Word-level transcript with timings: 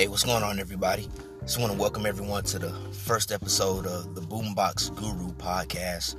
Hey, 0.00 0.08
what's 0.08 0.24
going 0.24 0.42
on, 0.42 0.58
everybody? 0.58 1.10
Just 1.42 1.60
want 1.60 1.72
to 1.72 1.78
welcome 1.78 2.06
everyone 2.06 2.42
to 2.44 2.58
the 2.58 2.70
first 3.04 3.30
episode 3.30 3.84
of 3.84 4.14
the 4.14 4.22
Boombox 4.22 4.96
Guru 4.96 5.30
podcast. 5.34 6.16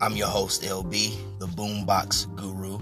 I'm 0.00 0.16
your 0.16 0.26
host, 0.26 0.62
LB, 0.64 1.38
the 1.38 1.46
Boombox 1.46 2.34
Guru. 2.34 2.80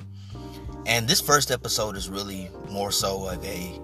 And 0.86 1.06
this 1.06 1.20
first 1.20 1.50
episode 1.50 1.94
is 1.94 2.08
really 2.08 2.50
more 2.70 2.90
so 2.90 3.28
of 3.28 3.44
a 3.44 3.78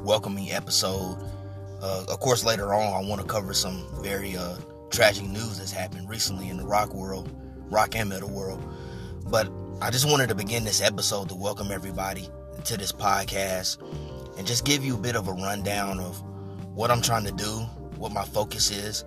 welcoming 0.00 0.50
episode. 0.50 1.18
Uh, 1.82 2.06
of 2.08 2.18
course, 2.20 2.46
later 2.46 2.72
on, 2.72 3.04
I 3.04 3.06
want 3.06 3.20
to 3.20 3.26
cover 3.26 3.52
some 3.52 3.86
very 4.00 4.34
uh, 4.34 4.56
tragic 4.90 5.26
news 5.26 5.58
that's 5.58 5.70
happened 5.70 6.08
recently 6.08 6.48
in 6.48 6.56
the 6.56 6.64
rock 6.64 6.94
world, 6.94 7.30
rock 7.70 7.94
and 7.94 8.08
metal 8.08 8.30
world. 8.30 8.66
But 9.26 9.52
I 9.82 9.90
just 9.90 10.10
wanted 10.10 10.30
to 10.30 10.34
begin 10.34 10.64
this 10.64 10.80
episode 10.80 11.28
to 11.28 11.34
welcome 11.34 11.70
everybody 11.70 12.26
to 12.64 12.78
this 12.78 12.90
podcast 12.92 13.76
and 14.36 14.46
just 14.46 14.64
give 14.64 14.84
you 14.84 14.94
a 14.94 14.98
bit 14.98 15.16
of 15.16 15.28
a 15.28 15.32
rundown 15.32 16.00
of 16.00 16.22
what 16.74 16.90
I'm 16.90 17.02
trying 17.02 17.24
to 17.24 17.32
do, 17.32 17.60
what 17.96 18.12
my 18.12 18.24
focus 18.24 18.70
is 18.70 19.04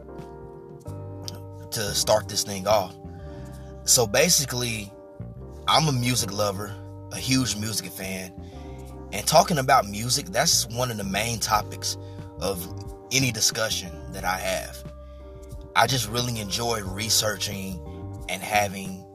to 1.72 1.94
start 1.94 2.30
this 2.30 2.44
thing 2.44 2.68
off. 2.68 2.96
So 3.84 4.08
basically, 4.08 4.92
I'm 5.68 5.88
a 5.88 5.92
music 5.92 6.32
lover, 6.32 6.74
a 7.12 7.18
huge 7.18 7.56
music 7.58 7.92
fan, 7.92 8.34
and 9.12 9.26
talking 9.26 9.58
about 9.58 9.88
music, 9.88 10.28
that's 10.28 10.68
one 10.70 10.92
of 10.92 10.98
the 10.98 11.04
main 11.04 11.40
topics 11.40 11.98
of 12.40 12.68
any 13.12 13.32
discussion 13.32 13.92
that 14.12 14.24
I 14.24 14.38
have. 14.38 14.84
I 15.76 15.88
just 15.88 16.10
really 16.10 16.40
enjoy 16.40 16.82
researching 16.82 17.80
and 18.30 18.42
having 18.42 19.06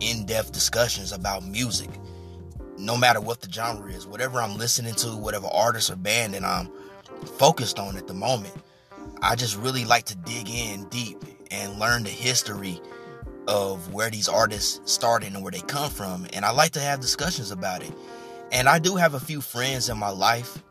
in 0.00 0.26
depth 0.26 0.52
discussions 0.52 1.12
about 1.12 1.46
music 1.46 1.90
no 2.82 2.96
matter 2.96 3.20
what 3.20 3.40
the 3.40 3.50
genre 3.50 3.90
is, 3.92 4.06
whatever 4.06 4.40
I'm 4.40 4.56
listening 4.56 4.94
to, 4.96 5.16
whatever 5.16 5.46
artist 5.46 5.90
or 5.90 5.96
band 5.96 6.34
that 6.34 6.44
I'm 6.44 6.68
focused 7.38 7.78
on 7.78 7.96
at 7.96 8.08
the 8.08 8.14
moment, 8.14 8.54
I 9.22 9.36
just 9.36 9.56
really 9.56 9.84
like 9.84 10.04
to 10.06 10.16
dig 10.16 10.50
in 10.50 10.88
deep 10.88 11.22
and 11.50 11.78
learn 11.78 12.02
the 12.02 12.10
history 12.10 12.80
of 13.46 13.92
where 13.92 14.10
these 14.10 14.28
artists 14.28 14.80
started 14.90 15.32
and 15.32 15.42
where 15.42 15.52
they 15.52 15.60
come 15.60 15.90
from. 15.90 16.26
And 16.32 16.44
I 16.44 16.50
like 16.50 16.72
to 16.72 16.80
have 16.80 17.00
discussions 17.00 17.50
about 17.50 17.82
it. 17.82 17.92
And 18.50 18.68
I 18.68 18.78
do 18.78 18.96
have 18.96 19.14
a 19.14 19.20
few 19.20 19.40
friends 19.40 19.88
in 19.88 19.96
my 19.96 20.10
life 20.10 20.62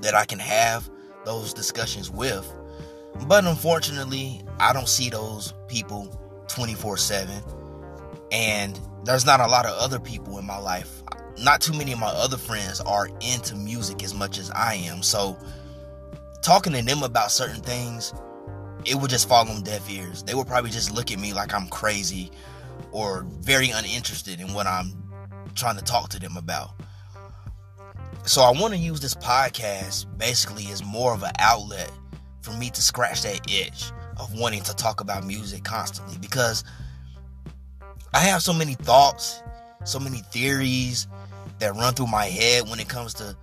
that 0.00 0.14
I 0.14 0.24
can 0.24 0.38
have 0.38 0.90
those 1.24 1.54
discussions 1.54 2.10
with. 2.10 2.52
But 3.26 3.44
unfortunately, 3.44 4.42
I 4.58 4.72
don't 4.72 4.88
see 4.88 5.08
those 5.08 5.54
people 5.68 6.08
24 6.48 6.96
7. 6.96 7.42
And 8.32 8.78
there's 9.04 9.24
not 9.24 9.40
a 9.40 9.46
lot 9.46 9.66
of 9.66 9.76
other 9.78 9.98
people 9.98 10.38
in 10.38 10.46
my 10.46 10.58
life. 10.58 11.02
Not 11.38 11.60
too 11.60 11.72
many 11.72 11.92
of 11.92 11.98
my 11.98 12.08
other 12.08 12.36
friends 12.36 12.80
are 12.80 13.08
into 13.20 13.54
music 13.54 14.02
as 14.02 14.14
much 14.14 14.38
as 14.38 14.50
I 14.50 14.74
am. 14.74 15.02
So 15.02 15.36
talking 16.42 16.72
to 16.72 16.82
them 16.82 17.02
about 17.02 17.30
certain 17.30 17.60
things, 17.60 18.14
it 18.84 18.94
would 18.94 19.10
just 19.10 19.28
fall 19.28 19.48
on 19.48 19.62
deaf 19.62 19.88
ears. 19.90 20.22
They 20.22 20.34
would 20.34 20.46
probably 20.46 20.70
just 20.70 20.92
look 20.92 21.10
at 21.12 21.18
me 21.18 21.32
like 21.32 21.52
I'm 21.54 21.68
crazy 21.68 22.30
or 22.92 23.26
very 23.40 23.70
uninterested 23.70 24.40
in 24.40 24.52
what 24.54 24.66
I'm 24.66 24.92
trying 25.54 25.76
to 25.76 25.84
talk 25.84 26.08
to 26.10 26.18
them 26.18 26.36
about. 26.36 26.70
So 28.24 28.42
I 28.42 28.50
want 28.50 28.74
to 28.74 28.78
use 28.78 29.00
this 29.00 29.14
podcast 29.14 30.06
basically 30.18 30.66
as 30.72 30.84
more 30.84 31.12
of 31.12 31.22
an 31.22 31.32
outlet 31.38 31.90
for 32.40 32.52
me 32.52 32.70
to 32.70 32.82
scratch 32.82 33.22
that 33.22 33.50
itch 33.50 33.92
of 34.16 34.38
wanting 34.38 34.62
to 34.62 34.74
talk 34.74 35.00
about 35.00 35.24
music 35.24 35.64
constantly 35.64 36.16
because 36.18 36.64
I 38.14 38.20
have 38.20 38.42
so 38.42 38.52
many 38.52 38.74
thoughts, 38.74 39.42
so 39.84 39.98
many 39.98 40.18
theories 40.18 41.06
that 41.58 41.74
run 41.74 41.94
through 41.94 42.08
my 42.08 42.26
head 42.26 42.68
when 42.68 42.80
it 42.80 42.88
comes 42.88 43.14
to 43.14 43.36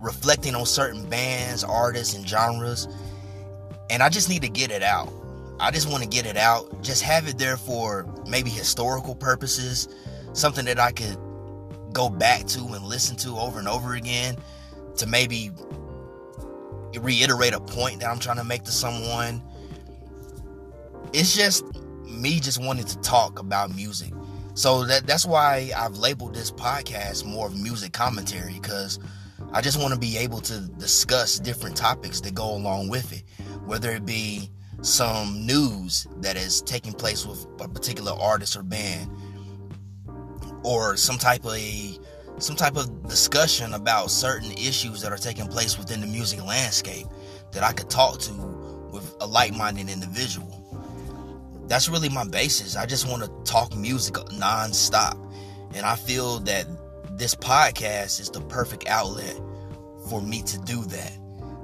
reflecting 0.00 0.54
on 0.54 0.66
certain 0.66 1.08
bands, 1.08 1.64
artists, 1.64 2.14
and 2.14 2.28
genres. 2.28 2.88
And 3.90 4.02
I 4.02 4.08
just 4.08 4.28
need 4.28 4.42
to 4.42 4.48
get 4.48 4.70
it 4.70 4.82
out. 4.82 5.12
I 5.60 5.70
just 5.70 5.88
want 5.88 6.02
to 6.02 6.08
get 6.08 6.26
it 6.26 6.36
out, 6.36 6.82
just 6.82 7.02
have 7.02 7.28
it 7.28 7.38
there 7.38 7.56
for 7.56 8.06
maybe 8.28 8.50
historical 8.50 9.14
purposes, 9.14 9.88
something 10.32 10.64
that 10.66 10.78
I 10.78 10.90
could 10.92 11.16
go 11.92 12.08
back 12.08 12.44
to 12.46 12.58
and 12.60 12.84
listen 12.84 13.16
to 13.18 13.38
over 13.38 13.58
and 13.58 13.68
over 13.68 13.94
again 13.94 14.36
to 14.96 15.06
maybe 15.06 15.52
reiterate 16.98 17.54
a 17.54 17.60
point 17.60 18.00
that 18.00 18.10
I'm 18.10 18.18
trying 18.18 18.36
to 18.38 18.44
make 18.44 18.64
to 18.64 18.72
someone. 18.72 19.42
It's 21.12 21.34
just 21.34 21.64
me 22.20 22.40
just 22.40 22.62
wanting 22.62 22.84
to 22.84 22.98
talk 23.00 23.38
about 23.38 23.74
music. 23.74 24.12
So 24.54 24.84
that 24.84 25.06
that's 25.06 25.26
why 25.26 25.72
I've 25.76 25.96
labeled 25.96 26.34
this 26.34 26.50
podcast 26.50 27.24
more 27.24 27.48
of 27.48 27.60
music 27.60 27.92
commentary 27.92 28.54
because 28.54 28.98
I 29.52 29.60
just 29.60 29.80
want 29.80 29.92
to 29.94 29.98
be 29.98 30.16
able 30.16 30.40
to 30.42 30.60
discuss 30.60 31.38
different 31.38 31.76
topics 31.76 32.20
that 32.22 32.34
go 32.34 32.54
along 32.54 32.88
with 32.88 33.12
it, 33.12 33.24
whether 33.66 33.90
it 33.90 34.06
be 34.06 34.50
some 34.82 35.46
news 35.46 36.06
that 36.18 36.36
is 36.36 36.62
taking 36.62 36.92
place 36.92 37.26
with 37.26 37.46
a 37.60 37.68
particular 37.68 38.12
artist 38.12 38.56
or 38.56 38.62
band, 38.62 39.10
or 40.62 40.96
some 40.96 41.18
type 41.18 41.44
of 41.44 41.54
a, 41.54 41.98
some 42.38 42.56
type 42.56 42.76
of 42.76 43.08
discussion 43.08 43.74
about 43.74 44.10
certain 44.10 44.52
issues 44.52 45.00
that 45.02 45.12
are 45.12 45.18
taking 45.18 45.46
place 45.46 45.78
within 45.78 46.00
the 46.00 46.06
music 46.06 46.44
landscape 46.44 47.06
that 47.52 47.62
I 47.62 47.72
could 47.72 47.90
talk 47.90 48.18
to 48.20 48.32
with 48.92 49.16
a 49.20 49.26
like-minded 49.26 49.88
individual 49.88 50.63
that's 51.66 51.88
really 51.88 52.08
my 52.08 52.24
basis. 52.24 52.76
I 52.76 52.86
just 52.86 53.08
want 53.08 53.22
to 53.22 53.50
talk 53.50 53.74
music 53.74 54.14
nonstop. 54.14 55.18
And 55.74 55.84
I 55.84 55.96
feel 55.96 56.38
that 56.40 56.66
this 57.18 57.34
podcast 57.34 58.20
is 58.20 58.30
the 58.30 58.40
perfect 58.42 58.86
outlet 58.86 59.36
for 60.08 60.20
me 60.20 60.42
to 60.42 60.58
do 60.60 60.84
that. 60.84 61.12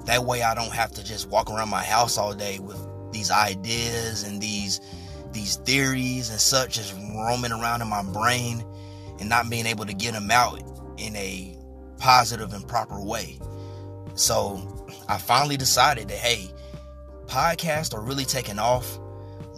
That 0.06 0.25
way 0.25 0.43
I 0.43 0.55
don't 0.55 0.72
have 0.72 0.93
to 0.93 1.05
just 1.05 1.28
walk 1.28 1.50
around 1.50 1.69
my 1.69 1.84
house 1.84 2.19
all 2.19 2.34
day 2.34 2.59
with 2.59 2.78
these 3.12 3.31
ideas 3.31 4.22
and 4.22 4.41
these 4.41 4.81
these 5.33 5.56
theories 5.56 6.31
and 6.31 6.41
such 6.41 6.75
just 6.75 6.93
roaming 7.15 7.53
around 7.53 7.82
in 7.82 7.88
my 7.88 8.03
brain 8.03 8.65
and 9.21 9.28
not 9.28 9.49
being 9.49 9.67
able 9.67 9.87
to 9.87 9.94
get 9.94 10.12
them 10.12 10.31
out 10.31 10.61
in 10.97 11.15
a 11.15 11.56
positive 11.99 12.53
and 12.53 12.67
proper 12.67 13.00
way. 13.00 13.38
So 14.15 14.61
I 15.09 15.19
finally 15.19 15.56
decided 15.56 16.09
that 16.09 16.19
hey, 16.19 16.49
podcasts 17.27 17.94
are 17.94 18.00
really 18.00 18.25
taking 18.25 18.59
off 18.59 18.99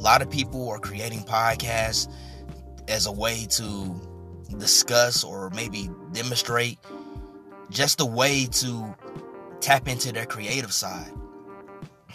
a 0.03 0.05
lot 0.05 0.21
of 0.21 0.29
people 0.29 0.69
are 0.69 0.81
creating 0.81 1.21
podcasts 1.21 2.13
as 2.89 3.07
a 3.07 3.13
way 3.13 3.47
to 3.49 3.95
discuss 4.59 5.23
or 5.23 5.49
maybe 5.51 5.89
demonstrate 6.11 6.77
just 7.71 8.01
a 8.01 8.05
way 8.05 8.47
to 8.47 8.97
tap 9.61 9.87
into 9.87 10.11
their 10.11 10.27
creative 10.27 10.73
side. 10.73 11.13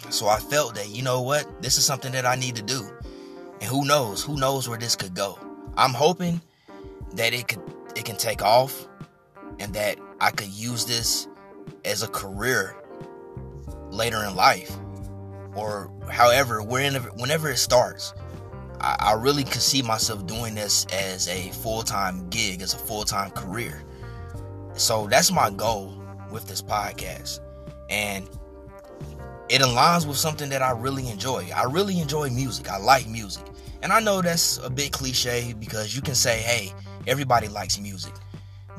So 0.09 0.27
I 0.27 0.37
felt 0.37 0.75
that, 0.75 0.89
you 0.89 1.01
know 1.01 1.21
what, 1.21 1.61
this 1.61 1.77
is 1.77 1.85
something 1.85 2.11
that 2.11 2.25
I 2.25 2.35
need 2.35 2.57
to 2.57 2.61
do. 2.61 2.85
And 3.61 3.69
who 3.69 3.85
knows, 3.85 4.21
who 4.21 4.35
knows 4.35 4.67
where 4.67 4.77
this 4.77 4.97
could 4.97 5.13
go. 5.13 5.39
I'm 5.77 5.93
hoping 5.93 6.41
that 7.13 7.33
it 7.33 7.47
could 7.47 7.61
it 7.95 8.03
can 8.03 8.17
take 8.17 8.41
off 8.41 8.85
and 9.61 9.73
that 9.75 9.97
I 10.19 10.31
could 10.31 10.49
use 10.49 10.83
this 10.83 11.29
as 11.85 12.03
a 12.03 12.09
career 12.09 12.75
later 13.91 14.25
in 14.25 14.35
life 14.35 14.77
or 15.57 15.91
however, 16.09 16.61
whenever, 16.61 17.49
it 17.49 17.57
starts, 17.57 18.13
I, 18.79 18.95
I 18.99 19.13
really 19.13 19.43
could 19.43 19.61
see 19.61 19.81
myself 19.81 20.25
doing 20.27 20.55
this 20.55 20.85
as 20.93 21.27
a 21.27 21.49
full 21.51 21.81
time 21.81 22.29
gig, 22.29 22.61
as 22.61 22.73
a 22.73 22.77
full 22.77 23.03
time 23.03 23.31
career. 23.31 23.83
So 24.73 25.07
that's 25.07 25.31
my 25.31 25.49
goal 25.49 25.93
with 26.31 26.47
this 26.47 26.61
podcast. 26.61 27.39
And 27.89 28.29
it 29.49 29.61
aligns 29.61 30.05
with 30.05 30.17
something 30.17 30.49
that 30.49 30.61
I 30.61 30.71
really 30.71 31.09
enjoy. 31.09 31.49
I 31.55 31.63
really 31.63 31.99
enjoy 31.99 32.29
music. 32.29 32.69
I 32.69 32.77
like 32.77 33.07
music. 33.07 33.45
And 33.81 33.91
I 33.91 33.99
know 33.99 34.21
that's 34.21 34.57
a 34.57 34.69
bit 34.69 34.91
cliche 34.91 35.53
because 35.53 35.95
you 35.95 36.01
can 36.01 36.15
say, 36.15 36.39
hey, 36.39 36.73
everybody 37.07 37.47
likes 37.47 37.79
music. 37.79 38.13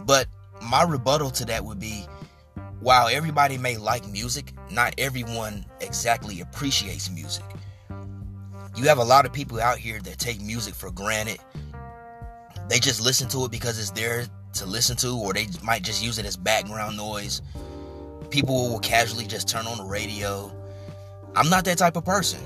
But 0.04 0.26
my 0.62 0.82
rebuttal 0.82 1.30
to 1.30 1.44
that 1.46 1.64
would 1.64 1.80
be 1.80 2.04
while 2.80 3.08
everybody 3.08 3.58
may 3.58 3.76
like 3.76 4.06
music, 4.08 4.52
not 4.70 4.94
everyone 4.98 5.64
exactly 5.80 6.40
appreciates 6.40 7.10
music. 7.10 7.44
You 8.76 8.84
have 8.84 8.98
a 8.98 9.04
lot 9.04 9.26
of 9.26 9.32
people 9.32 9.60
out 9.60 9.78
here 9.78 9.98
that 10.00 10.18
take 10.18 10.40
music 10.40 10.74
for 10.74 10.90
granted. 10.92 11.38
They 12.68 12.78
just 12.78 13.00
listen 13.00 13.28
to 13.30 13.44
it 13.44 13.50
because 13.50 13.78
it's 13.78 13.90
there 13.90 14.26
to 14.54 14.66
listen 14.66 14.96
to, 14.98 15.16
or 15.16 15.32
they 15.32 15.48
might 15.62 15.82
just 15.82 16.04
use 16.04 16.18
it 16.18 16.26
as 16.26 16.36
background 16.36 16.96
noise. 16.96 17.42
People 18.30 18.70
will 18.70 18.78
casually 18.78 19.26
just 19.26 19.48
turn 19.48 19.66
on 19.66 19.78
the 19.78 19.84
radio. 19.84 20.52
I'm 21.34 21.48
not 21.50 21.64
that 21.64 21.78
type 21.78 21.96
of 21.96 22.04
person. 22.04 22.40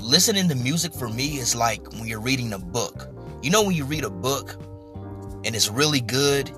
Listening 0.00 0.48
to 0.48 0.54
music 0.54 0.92
for 0.94 1.08
me 1.08 1.38
is 1.38 1.54
like 1.54 1.86
when 1.92 2.06
you're 2.06 2.20
reading 2.20 2.52
a 2.52 2.58
book. 2.58 3.08
You 3.42 3.50
know, 3.50 3.62
when 3.62 3.76
you 3.76 3.84
read 3.84 4.04
a 4.04 4.10
book 4.10 4.56
and 5.44 5.54
it's 5.54 5.68
really 5.68 6.00
good 6.00 6.50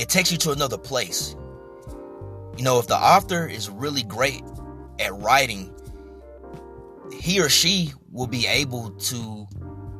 it 0.00 0.08
takes 0.08 0.32
you 0.32 0.38
to 0.38 0.50
another 0.50 0.78
place. 0.78 1.36
You 2.56 2.64
know, 2.64 2.78
if 2.78 2.86
the 2.86 2.96
author 2.96 3.46
is 3.46 3.68
really 3.68 4.02
great 4.02 4.42
at 4.98 5.14
writing, 5.14 5.74
he 7.12 7.38
or 7.38 7.50
she 7.50 7.92
will 8.10 8.26
be 8.26 8.46
able 8.46 8.92
to 8.92 9.46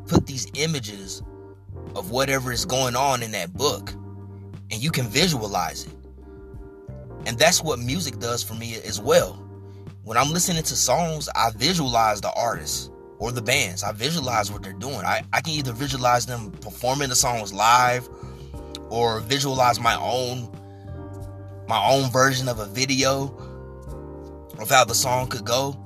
put 0.06 0.26
these 0.26 0.46
images 0.54 1.22
of 1.94 2.10
whatever 2.10 2.50
is 2.50 2.64
going 2.64 2.96
on 2.96 3.22
in 3.22 3.32
that 3.32 3.52
book 3.52 3.92
and 4.70 4.82
you 4.82 4.90
can 4.90 5.06
visualize 5.06 5.84
it. 5.84 5.92
And 7.26 7.38
that's 7.38 7.62
what 7.62 7.78
music 7.78 8.18
does 8.20 8.42
for 8.42 8.54
me 8.54 8.76
as 8.76 8.98
well. 8.98 9.34
When 10.04 10.16
I'm 10.16 10.32
listening 10.32 10.62
to 10.62 10.76
songs, 10.76 11.28
I 11.36 11.50
visualize 11.50 12.22
the 12.22 12.32
artists 12.32 12.90
or 13.18 13.32
the 13.32 13.42
bands. 13.42 13.82
I 13.82 13.92
visualize 13.92 14.50
what 14.50 14.62
they're 14.62 14.72
doing. 14.72 15.04
I, 15.04 15.24
I 15.34 15.42
can 15.42 15.52
either 15.52 15.72
visualize 15.74 16.24
them 16.24 16.52
performing 16.52 17.10
the 17.10 17.16
songs 17.16 17.52
live 17.52 18.08
or 18.90 19.20
visualize 19.20 19.80
my 19.80 19.96
own 19.96 20.50
my 21.66 21.88
own 21.88 22.10
version 22.10 22.48
of 22.48 22.58
a 22.58 22.66
video 22.66 23.32
of 24.58 24.68
how 24.68 24.84
the 24.84 24.94
song 24.94 25.28
could 25.28 25.44
go. 25.44 25.78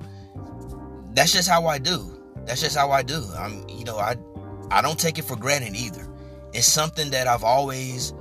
That's 1.13 1.33
just 1.33 1.49
how 1.49 1.67
I 1.67 1.79
do. 1.79 2.11
That's 2.47 2.63
just 2.63 2.77
how 2.77 2.91
I 2.91 3.03
do. 3.03 3.23
I'm 3.39 3.69
you 3.69 3.85
know, 3.85 3.99
I 3.99 4.17
I 4.71 4.83
don't 4.83 4.99
take 4.99 5.19
it 5.19 5.25
for 5.25 5.37
granted 5.37 5.77
either. 5.77 6.09
It's 6.53 6.67
something 6.67 7.11
that 7.11 7.27
I've 7.27 7.45
always 7.45 8.15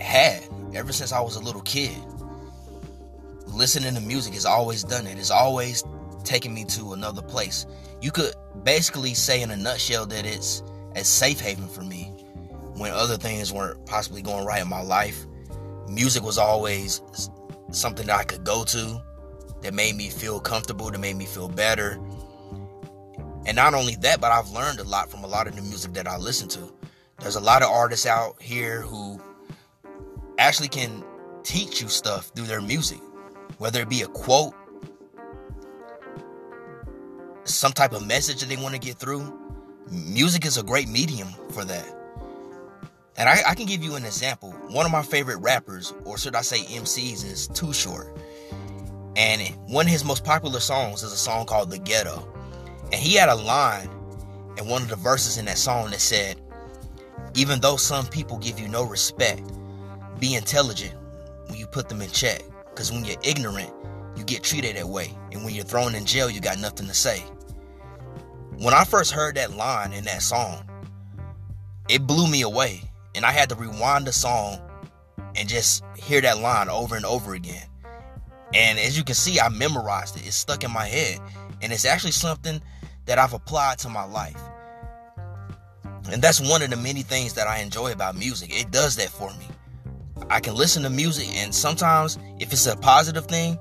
had 0.00 0.42
ever 0.74 0.92
since 0.92 1.12
I 1.12 1.20
was 1.20 1.36
a 1.36 1.40
little 1.40 1.62
kid. 1.62 1.96
Listening 3.46 3.94
to 3.94 4.00
music 4.00 4.34
has 4.34 4.44
always 4.44 4.82
done 4.82 5.06
it. 5.06 5.18
It's 5.18 5.30
always 5.30 5.84
taken 6.24 6.52
me 6.52 6.64
to 6.64 6.92
another 6.92 7.22
place. 7.22 7.64
You 8.02 8.10
could 8.10 8.34
basically 8.64 9.14
say 9.14 9.40
in 9.42 9.50
a 9.50 9.56
nutshell 9.56 10.06
that 10.06 10.26
it's 10.26 10.62
a 10.96 11.04
safe 11.04 11.40
haven 11.40 11.68
for 11.68 11.82
me 11.82 12.25
when 12.78 12.92
other 12.92 13.16
things 13.16 13.52
weren't 13.52 13.84
possibly 13.86 14.22
going 14.22 14.44
right 14.44 14.62
in 14.62 14.68
my 14.68 14.82
life 14.82 15.26
music 15.88 16.22
was 16.22 16.38
always 16.38 17.00
something 17.70 18.06
that 18.06 18.18
I 18.18 18.24
could 18.24 18.44
go 18.44 18.64
to 18.64 19.02
that 19.62 19.74
made 19.74 19.96
me 19.96 20.10
feel 20.10 20.40
comfortable, 20.40 20.90
that 20.90 20.98
made 20.98 21.16
me 21.16 21.26
feel 21.26 21.48
better. 21.48 22.00
And 23.46 23.54
not 23.54 23.74
only 23.74 23.96
that, 23.96 24.20
but 24.20 24.32
I've 24.32 24.50
learned 24.50 24.80
a 24.80 24.84
lot 24.84 25.10
from 25.10 25.24
a 25.24 25.26
lot 25.26 25.46
of 25.46 25.56
the 25.56 25.62
music 25.62 25.92
that 25.94 26.06
I 26.06 26.16
listen 26.16 26.48
to. 26.50 26.72
There's 27.20 27.36
a 27.36 27.40
lot 27.40 27.62
of 27.62 27.70
artists 27.70 28.06
out 28.06 28.40
here 28.42 28.82
who 28.82 29.20
actually 30.38 30.68
can 30.68 31.04
teach 31.42 31.80
you 31.80 31.88
stuff 31.88 32.30
through 32.34 32.46
their 32.46 32.60
music, 32.60 32.98
whether 33.58 33.80
it 33.80 33.88
be 33.88 34.02
a 34.02 34.08
quote, 34.08 34.54
some 37.44 37.72
type 37.72 37.92
of 37.92 38.06
message 38.06 38.40
that 38.40 38.48
they 38.48 38.60
want 38.60 38.74
to 38.74 38.80
get 38.80 38.96
through. 38.96 39.40
Music 39.90 40.44
is 40.44 40.58
a 40.58 40.62
great 40.62 40.88
medium 40.88 41.28
for 41.52 41.64
that. 41.64 41.86
And 43.18 43.28
I, 43.28 43.38
I, 43.48 43.54
can 43.54 43.64
give 43.66 43.82
you 43.82 43.94
an 43.94 44.04
example. 44.04 44.50
One 44.68 44.84
of 44.84 44.92
my 44.92 45.02
favorite 45.02 45.38
rappers, 45.38 45.94
or 46.04 46.18
should 46.18 46.34
I 46.34 46.42
say 46.42 46.58
MCs, 46.58 47.24
is 47.24 47.48
Too 47.48 47.72
Short. 47.72 48.14
And 49.16 49.40
one 49.68 49.86
of 49.86 49.92
his 49.92 50.04
most 50.04 50.22
popular 50.22 50.60
songs 50.60 51.02
is 51.02 51.12
a 51.12 51.16
song 51.16 51.46
called 51.46 51.70
The 51.70 51.78
Ghetto. 51.78 52.28
And 52.92 52.94
he 52.94 53.14
had 53.14 53.30
a 53.30 53.34
line 53.34 53.88
in 54.58 54.68
one 54.68 54.82
of 54.82 54.88
the 54.88 54.96
verses 54.96 55.38
in 55.38 55.46
that 55.46 55.56
song 55.56 55.90
that 55.90 56.00
said, 56.00 56.38
Even 57.34 57.58
though 57.60 57.76
some 57.76 58.06
people 58.06 58.36
give 58.36 58.60
you 58.60 58.68
no 58.68 58.84
respect, 58.84 59.50
be 60.20 60.34
intelligent 60.34 60.94
when 61.46 61.58
you 61.58 61.66
put 61.66 61.88
them 61.88 62.02
in 62.02 62.10
check. 62.10 62.42
Because 62.68 62.92
when 62.92 63.06
you're 63.06 63.16
ignorant, 63.22 63.72
you 64.14 64.24
get 64.24 64.42
treated 64.42 64.76
that 64.76 64.88
way. 64.88 65.10
And 65.32 65.42
when 65.42 65.54
you're 65.54 65.64
thrown 65.64 65.94
in 65.94 66.04
jail, 66.04 66.28
you 66.28 66.40
got 66.42 66.58
nothing 66.58 66.86
to 66.86 66.94
say. 66.94 67.20
When 68.58 68.74
I 68.74 68.84
first 68.84 69.12
heard 69.12 69.36
that 69.36 69.54
line 69.54 69.94
in 69.94 70.04
that 70.04 70.20
song, 70.20 70.62
it 71.88 72.06
blew 72.06 72.30
me 72.30 72.42
away 72.42 72.82
and 73.16 73.24
I 73.24 73.32
had 73.32 73.48
to 73.48 73.54
rewind 73.56 74.06
the 74.06 74.12
song 74.12 74.60
and 75.34 75.48
just 75.48 75.82
hear 75.96 76.20
that 76.20 76.38
line 76.38 76.68
over 76.68 76.94
and 76.94 77.04
over 77.04 77.34
again. 77.34 77.66
And 78.54 78.78
as 78.78 78.96
you 78.96 79.02
can 79.02 79.14
see, 79.14 79.40
I 79.40 79.48
memorized 79.48 80.16
it. 80.16 80.26
It's 80.26 80.36
stuck 80.36 80.62
in 80.62 80.70
my 80.70 80.86
head. 80.86 81.20
And 81.62 81.72
it's 81.72 81.84
actually 81.84 82.12
something 82.12 82.60
that 83.06 83.18
I've 83.18 83.32
applied 83.32 83.78
to 83.80 83.88
my 83.88 84.04
life. 84.04 84.40
And 86.12 86.22
that's 86.22 86.40
one 86.40 86.62
of 86.62 86.70
the 86.70 86.76
many 86.76 87.02
things 87.02 87.32
that 87.34 87.48
I 87.48 87.58
enjoy 87.58 87.92
about 87.92 88.16
music. 88.16 88.50
It 88.52 88.70
does 88.70 88.96
that 88.96 89.08
for 89.08 89.30
me. 89.30 89.48
I 90.30 90.40
can 90.40 90.54
listen 90.54 90.82
to 90.82 90.90
music, 90.90 91.28
and 91.36 91.54
sometimes, 91.54 92.18
if 92.38 92.52
it's 92.52 92.66
a 92.66 92.76
positive 92.76 93.26
thing, 93.26 93.58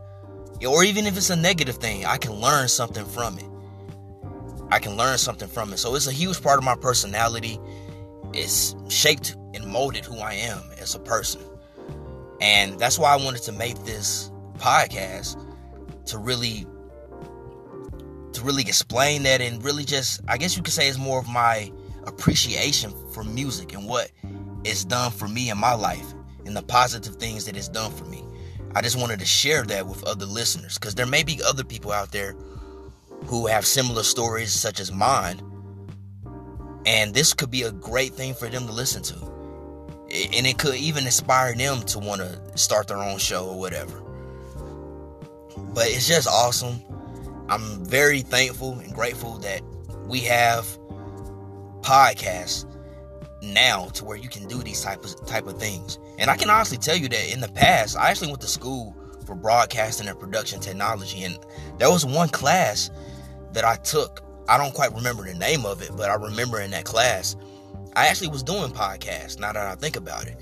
or 0.66 0.84
even 0.84 1.06
if 1.06 1.18
it's 1.18 1.30
a 1.30 1.36
negative 1.36 1.78
thing, 1.78 2.06
I 2.06 2.18
can 2.18 2.34
learn 2.34 2.68
something 2.68 3.06
from 3.06 3.38
it. 3.38 3.46
I 4.72 4.80
can 4.80 4.96
learn 4.96 5.18
something 5.18 5.48
from 5.48 5.74
it. 5.74 5.78
So 5.78 5.96
it's 5.96 6.08
a 6.08 6.12
huge 6.12 6.42
part 6.42 6.58
of 6.58 6.64
my 6.64 6.76
personality. 6.76 7.60
It's 8.34 8.76
shaped 8.90 9.36
and 9.56 9.66
molded 9.66 10.06
who 10.06 10.20
I 10.20 10.34
am 10.34 10.62
as 10.78 10.94
a 10.94 11.00
person. 11.00 11.42
And 12.42 12.78
that's 12.78 13.00
why 13.00 13.14
I 13.14 13.16
wanted 13.16 13.42
to 13.44 13.52
make 13.52 13.78
this 13.86 14.32
podcast 14.58 15.42
to 16.08 16.18
really 16.18 16.68
to 18.34 18.42
really 18.44 18.64
explain 18.64 19.24
that 19.24 19.42
and 19.42 19.64
really 19.64 19.86
just 19.86 20.22
I 20.28 20.38
guess 20.38 20.56
you 20.58 20.62
could 20.62 20.74
say 20.74 20.88
it's 20.88 20.98
more 20.98 21.20
of 21.20 21.28
my 21.28 21.72
appreciation 22.06 22.94
for 23.12 23.24
music 23.24 23.74
and 23.74 23.88
what 23.88 24.12
it's 24.64 24.84
done 24.84 25.12
for 25.12 25.28
me 25.28 25.50
in 25.50 25.58
my 25.58 25.74
life 25.74 26.06
and 26.46 26.56
the 26.56 26.62
positive 26.62 27.16
things 27.16 27.46
that 27.46 27.56
it's 27.58 27.70
done 27.70 27.92
for 27.92 28.06
me. 28.06 28.24
I 28.76 28.82
just 28.82 29.00
wanted 29.00 29.20
to 29.20 29.26
share 29.26 29.64
that 29.64 29.88
with 29.88 30.04
other 30.04 30.26
listeners 30.26 30.78
because 30.78 30.96
there 30.96 31.06
may 31.06 31.24
be 31.24 31.42
other 31.48 31.64
people 31.64 31.92
out 31.92 32.12
there 32.12 32.36
who 33.26 33.48
have 33.48 33.66
similar 33.66 34.04
stories 34.04 34.52
such 34.52 34.80
as 34.80 34.92
mine. 34.92 35.42
And 36.86 37.14
this 37.14 37.34
could 37.34 37.50
be 37.50 37.64
a 37.64 37.72
great 37.72 38.14
thing 38.14 38.34
for 38.34 38.48
them 38.48 38.68
to 38.68 38.74
listen 38.74 39.02
to 39.04 39.35
and 40.12 40.46
it 40.46 40.58
could 40.58 40.76
even 40.76 41.06
inspire 41.06 41.54
them 41.56 41.82
to 41.84 42.00
want 42.00 42.22
to 42.22 42.40
start 42.58 42.88
their 42.88 42.98
own 42.98 43.18
show 43.18 43.48
or 43.48 43.58
whatever. 43.58 44.02
But 45.74 45.88
it's 45.88 46.08
just 46.08 46.28
awesome. 46.28 46.82
I'm 47.50 47.86
very 47.86 48.22
thankful 48.22 48.80
and 48.80 48.94
grateful 48.94 49.38
that 49.40 49.62
we 50.08 50.20
have 50.22 50.66
podcasts 51.82 52.66
now 53.42 53.88
to 53.90 54.06
where 54.06 54.18
you 54.18 54.30
can 54.30 54.48
do 54.48 54.64
these 54.64 54.82
type 54.82 55.04
of 55.04 55.26
type 55.26 55.48
of 55.48 55.60
things. 55.60 56.00
And 56.18 56.30
I 56.30 56.38
can 56.38 56.50
honestly 56.50 56.78
tell 56.78 56.96
you 56.96 57.08
that 57.10 57.34
in 57.34 57.42
the 57.42 57.50
past, 57.50 57.98
I 57.98 58.10
actually 58.10 58.30
went 58.30 58.42
to 58.42 58.48
school 58.48 58.96
for 59.26 59.36
broadcasting 59.36 60.08
and 60.08 60.20
production 60.20 60.60
technology, 60.60 61.24
and 61.24 61.38
there 61.78 61.90
was 61.90 62.06
one 62.06 62.30
class 62.30 62.90
that 63.54 63.66
I 63.66 63.76
took. 63.78 64.24
I 64.48 64.58
don't 64.58 64.74
quite 64.74 64.94
remember 64.94 65.24
the 65.24 65.34
name 65.34 65.66
of 65.66 65.82
it, 65.82 65.92
but 65.96 66.10
I 66.10 66.16
remember 66.16 66.62
in 66.62 66.72
that 66.72 66.86
class 66.86 67.36
I 67.96 68.08
actually 68.08 68.30
was 68.30 68.44
doing 68.44 68.72
podcasts 68.72 69.40
now 69.40 69.54
that 69.54 69.66
I 69.66 69.76
think 69.76 69.96
about 69.96 70.28
it. 70.28 70.38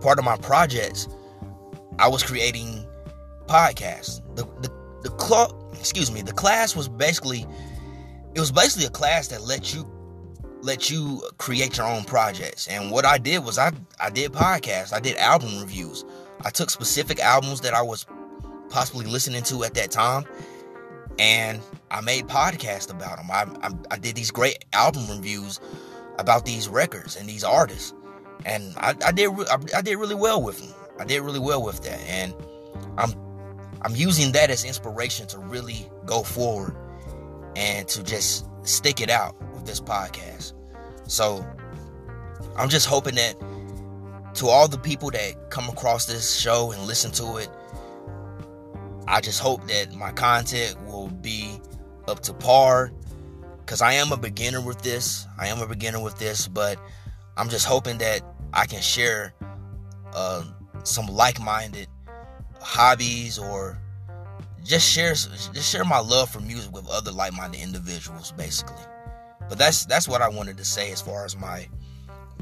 Part 0.00 0.18
of 0.18 0.24
my 0.24 0.36
projects, 0.36 1.08
I 1.98 2.08
was 2.08 2.22
creating 2.22 2.86
podcasts. 3.46 4.20
The 4.36 4.44
the 4.62 4.72
the 5.02 5.22
cl- 5.22 5.70
excuse 5.78 6.10
me, 6.12 6.22
the 6.22 6.32
class 6.32 6.76
was 6.76 6.88
basically 6.88 7.46
it 8.34 8.40
was 8.40 8.52
basically 8.52 8.86
a 8.86 8.90
class 8.90 9.28
that 9.28 9.42
let 9.42 9.74
you 9.74 9.90
let 10.62 10.90
you 10.90 11.22
create 11.38 11.76
your 11.76 11.86
own 11.86 12.04
projects. 12.04 12.68
And 12.68 12.90
what 12.90 13.04
I 13.04 13.18
did 13.18 13.44
was 13.44 13.58
I 13.58 13.72
I 14.00 14.10
did 14.10 14.32
podcasts. 14.32 14.92
I 14.92 15.00
did 15.00 15.16
album 15.16 15.58
reviews. 15.58 16.04
I 16.44 16.50
took 16.50 16.70
specific 16.70 17.18
albums 17.18 17.62
that 17.62 17.74
I 17.74 17.82
was 17.82 18.06
possibly 18.68 19.06
listening 19.06 19.42
to 19.44 19.64
at 19.64 19.74
that 19.74 19.90
time 19.90 20.24
and 21.18 21.60
I 21.90 22.00
made 22.00 22.26
podcasts 22.26 22.90
about 22.90 23.16
them. 23.16 23.30
I, 23.30 23.46
I, 23.66 23.70
I 23.92 23.98
did 23.98 24.16
these 24.16 24.30
great 24.30 24.64
album 24.72 25.08
reviews 25.08 25.60
about 26.18 26.44
these 26.44 26.68
records 26.68 27.16
and 27.16 27.28
these 27.28 27.44
artists, 27.44 27.94
and 28.44 28.74
I, 28.76 28.94
I 29.04 29.12
did 29.12 29.30
I, 29.30 29.58
I 29.76 29.82
did 29.82 29.96
really 29.96 30.14
well 30.14 30.42
with 30.42 30.60
them. 30.60 30.74
I 30.98 31.04
did 31.04 31.20
really 31.20 31.40
well 31.40 31.62
with 31.62 31.82
that, 31.84 32.00
and 32.08 32.34
I'm 32.96 33.12
I'm 33.82 33.94
using 33.94 34.32
that 34.32 34.50
as 34.50 34.64
inspiration 34.64 35.26
to 35.28 35.38
really 35.38 35.88
go 36.06 36.22
forward 36.22 36.74
and 37.54 37.86
to 37.88 38.02
just 38.02 38.46
stick 38.62 39.00
it 39.00 39.10
out 39.10 39.34
with 39.52 39.66
this 39.66 39.80
podcast. 39.80 40.52
So 41.06 41.46
I'm 42.56 42.68
just 42.68 42.86
hoping 42.86 43.14
that 43.16 43.36
to 44.34 44.48
all 44.48 44.68
the 44.68 44.78
people 44.78 45.10
that 45.10 45.50
come 45.50 45.68
across 45.68 46.06
this 46.06 46.38
show 46.38 46.72
and 46.72 46.82
listen 46.82 47.10
to 47.12 47.38
it, 47.38 47.48
I 49.08 49.20
just 49.20 49.40
hope 49.40 49.66
that 49.68 49.94
my 49.94 50.12
content 50.12 50.76
will 50.84 51.08
be 51.08 51.60
up 52.08 52.20
to 52.20 52.32
par 52.32 52.92
because 53.66 53.82
I 53.82 53.94
am 53.94 54.12
a 54.12 54.16
beginner 54.16 54.60
with 54.60 54.80
this. 54.82 55.26
I 55.38 55.48
am 55.48 55.60
a 55.60 55.66
beginner 55.66 56.00
with 56.00 56.16
this, 56.18 56.46
but 56.46 56.78
I'm 57.36 57.48
just 57.48 57.66
hoping 57.66 57.98
that 57.98 58.22
I 58.52 58.64
can 58.64 58.80
share 58.80 59.34
uh, 60.14 60.44
some 60.84 61.06
like-minded 61.06 61.88
hobbies 62.60 63.38
or 63.38 63.76
just 64.62 64.88
share 64.88 65.10
just 65.10 65.70
share 65.70 65.84
my 65.84 65.98
love 65.98 66.30
for 66.30 66.40
music 66.40 66.72
with 66.72 66.88
other 66.88 67.10
like-minded 67.10 67.60
individuals, 67.60 68.30
basically. 68.32 68.82
But 69.48 69.58
that's 69.58 69.84
that's 69.84 70.08
what 70.08 70.22
I 70.22 70.28
wanted 70.28 70.56
to 70.58 70.64
say 70.64 70.92
as 70.92 71.00
far 71.00 71.24
as 71.24 71.36
my 71.36 71.68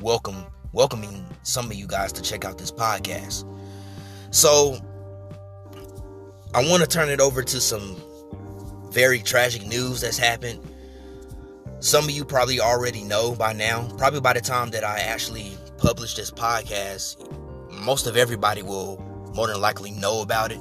welcome 0.02 0.44
welcoming 0.72 1.24
some 1.42 1.66
of 1.66 1.74
you 1.74 1.86
guys 1.86 2.12
to 2.12 2.22
check 2.22 2.44
out 2.44 2.58
this 2.58 2.70
podcast. 2.70 3.48
So 4.30 4.76
I 6.52 6.68
want 6.68 6.82
to 6.82 6.88
turn 6.88 7.08
it 7.08 7.20
over 7.20 7.42
to 7.42 7.60
some 7.60 7.96
very 8.90 9.20
tragic 9.20 9.66
news 9.66 10.02
that's 10.02 10.18
happened 10.18 10.60
some 11.84 12.04
of 12.04 12.12
you 12.12 12.24
probably 12.24 12.60
already 12.60 13.04
know 13.04 13.34
by 13.34 13.52
now. 13.52 13.86
Probably 13.98 14.20
by 14.20 14.32
the 14.32 14.40
time 14.40 14.70
that 14.70 14.84
I 14.84 15.00
actually 15.00 15.52
publish 15.76 16.14
this 16.14 16.30
podcast, 16.30 17.30
most 17.70 18.06
of 18.06 18.16
everybody 18.16 18.62
will 18.62 18.98
more 19.34 19.48
than 19.48 19.60
likely 19.60 19.90
know 19.90 20.22
about 20.22 20.50
it. 20.50 20.60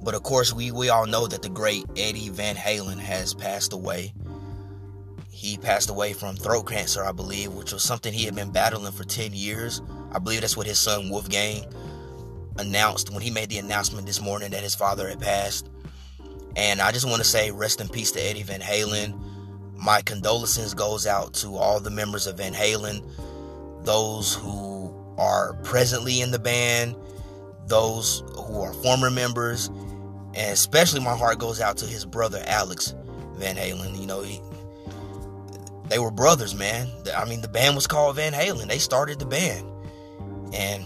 But 0.00 0.14
of 0.14 0.22
course, 0.22 0.52
we, 0.52 0.70
we 0.70 0.90
all 0.90 1.06
know 1.06 1.26
that 1.26 1.42
the 1.42 1.48
great 1.48 1.86
Eddie 1.96 2.28
Van 2.28 2.54
Halen 2.54 2.98
has 2.98 3.34
passed 3.34 3.72
away. 3.72 4.14
He 5.28 5.56
passed 5.56 5.90
away 5.90 6.12
from 6.12 6.36
throat 6.36 6.68
cancer, 6.68 7.04
I 7.04 7.10
believe, 7.10 7.52
which 7.52 7.72
was 7.72 7.82
something 7.82 8.12
he 8.12 8.24
had 8.24 8.36
been 8.36 8.52
battling 8.52 8.92
for 8.92 9.02
10 9.02 9.32
years. 9.32 9.82
I 10.12 10.20
believe 10.20 10.42
that's 10.42 10.56
what 10.56 10.68
his 10.68 10.78
son 10.78 11.10
Wolfgang 11.10 11.64
announced 12.58 13.10
when 13.10 13.22
he 13.22 13.32
made 13.32 13.48
the 13.48 13.58
announcement 13.58 14.06
this 14.06 14.20
morning 14.20 14.50
that 14.52 14.62
his 14.62 14.76
father 14.76 15.08
had 15.08 15.20
passed. 15.20 15.68
And 16.54 16.80
I 16.80 16.92
just 16.92 17.06
want 17.06 17.18
to 17.18 17.28
say 17.28 17.50
rest 17.50 17.80
in 17.80 17.88
peace 17.88 18.12
to 18.12 18.20
Eddie 18.20 18.44
Van 18.44 18.60
Halen. 18.60 19.27
My 19.78 20.02
condolences 20.02 20.74
goes 20.74 21.06
out 21.06 21.34
to 21.34 21.56
all 21.56 21.78
the 21.78 21.90
members 21.90 22.26
of 22.26 22.38
Van 22.38 22.52
Halen, 22.52 23.02
those 23.84 24.34
who 24.34 24.92
are 25.16 25.54
presently 25.62 26.20
in 26.20 26.32
the 26.32 26.38
band, 26.38 26.96
those 27.66 28.24
who 28.34 28.60
are 28.60 28.72
former 28.74 29.10
members, 29.10 29.68
and 30.34 30.52
especially 30.52 31.00
my 31.00 31.16
heart 31.16 31.38
goes 31.38 31.60
out 31.60 31.76
to 31.78 31.86
his 31.86 32.04
brother 32.04 32.42
Alex 32.46 32.94
Van 33.36 33.56
Halen. 33.56 33.98
You 33.98 34.06
know, 34.06 34.22
he, 34.22 34.40
they 35.88 36.00
were 36.00 36.10
brothers, 36.10 36.56
man. 36.56 36.88
I 37.16 37.24
mean, 37.24 37.40
the 37.40 37.48
band 37.48 37.76
was 37.76 37.86
called 37.86 38.16
Van 38.16 38.32
Halen. 38.32 38.66
They 38.66 38.78
started 38.78 39.20
the 39.20 39.26
band, 39.26 39.64
and 40.52 40.84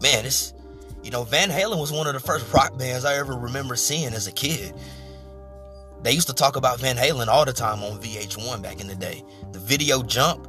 man, 0.00 0.24
it's 0.24 0.54
you 1.02 1.10
know, 1.10 1.24
Van 1.24 1.48
Halen 1.48 1.80
was 1.80 1.90
one 1.90 2.06
of 2.06 2.12
the 2.12 2.20
first 2.20 2.52
rock 2.52 2.78
bands 2.78 3.04
I 3.04 3.16
ever 3.16 3.34
remember 3.34 3.74
seeing 3.74 4.12
as 4.12 4.26
a 4.26 4.32
kid. 4.32 4.74
They 6.02 6.12
used 6.12 6.28
to 6.28 6.34
talk 6.34 6.56
about 6.56 6.80
Van 6.80 6.96
Halen 6.96 7.28
all 7.28 7.44
the 7.44 7.52
time 7.52 7.82
on 7.82 8.00
VH1 8.00 8.62
back 8.62 8.80
in 8.80 8.86
the 8.86 8.94
day. 8.94 9.22
The 9.52 9.58
video 9.58 10.02
Jump, 10.02 10.48